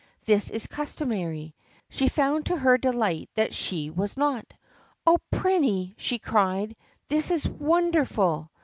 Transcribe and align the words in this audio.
This 0.25 0.49
is 0.49 0.65
customary. 0.65 1.53
She 1.87 2.07
found 2.07 2.47
to 2.47 2.57
her 2.57 2.75
de 2.79 2.91
light 2.91 3.29
that 3.35 3.53
she 3.53 3.91
was 3.91 4.17
not. 4.17 4.51
"Oh, 5.05 5.19
Prinny!" 5.31 5.93
she 5.95 6.17
cried, 6.17 6.75
"this 7.07 7.29
is 7.29 7.47
won 7.47 7.91
derful!" 7.91 8.49